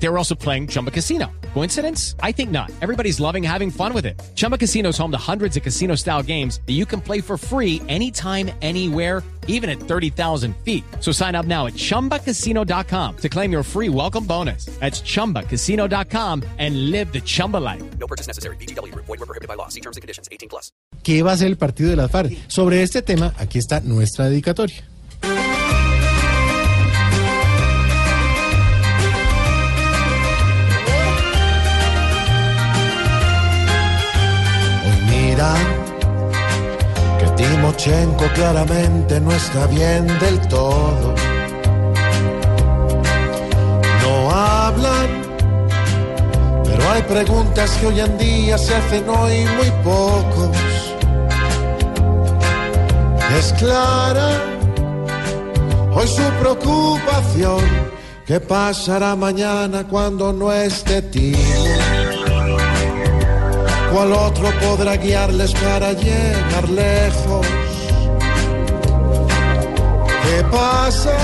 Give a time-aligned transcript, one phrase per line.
[0.00, 1.26] They were also playing Chumba Casino.
[1.54, 2.14] Coincidence?
[2.22, 2.70] I think not.
[2.80, 4.20] Everybody's loving having fun with it.
[4.36, 7.36] Chumba Casino is home to hundreds of casino style games that you can play for
[7.36, 10.84] free anytime, anywhere, even at 30,000 feet.
[11.00, 14.66] So sign up now at chumbacasino.com to claim your free welcome bonus.
[14.78, 17.82] That's chumbacasino.com and live the Chumba life.
[17.98, 18.56] No purchase necessary.
[18.56, 18.94] BGW.
[18.94, 19.68] Void were prohibited by law.
[19.68, 20.28] See terms and conditions.
[20.30, 20.70] 18 plus.
[21.02, 22.36] ¿Qué va a ser el partido de las FARC?
[22.48, 24.84] Sobre este tema, aquí está nuestra dedicatoria.
[37.38, 41.14] Timochenko claramente no está bien del todo.
[44.02, 45.08] No hablan,
[46.64, 50.56] pero hay preguntas que hoy en día se hacen hoy muy pocos.
[53.38, 54.30] Es clara
[55.94, 57.64] hoy su preocupación.
[58.26, 61.38] ¿Qué pasará mañana cuando no esté Timo?
[63.92, 67.46] ¿Cuál otro podrá guiarles para llegar lejos?
[70.22, 71.16] ¿Qué pasa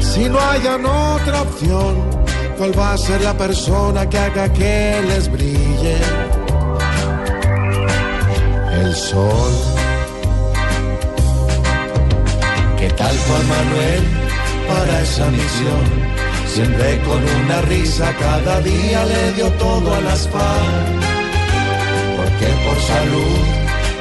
[0.00, 2.10] si no hayan otra opción?
[2.58, 5.96] ¿Cuál va a ser la persona que haga que les brille
[8.80, 9.52] el sol?
[12.78, 14.22] ¿Qué tal Juan Manuel
[14.72, 15.84] para esa misión?
[16.46, 21.00] Siempre con una risa, cada día le dio todo a las FARC.
[22.16, 23.38] Porque por salud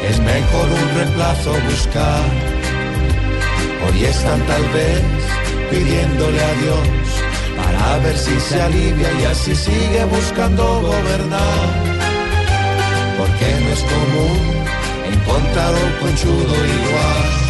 [0.09, 2.25] es mejor un reemplazo buscar.
[3.83, 5.01] Hoy están tal vez
[5.71, 6.87] pidiéndole a Dios
[7.59, 11.67] para ver si se alivia y así sigue buscando gobernar.
[13.17, 14.37] Porque no es común
[15.13, 17.40] encontrar un conchudo igual.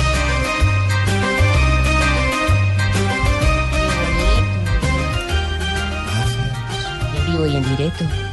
[7.42, 8.31] Vivo y en directo.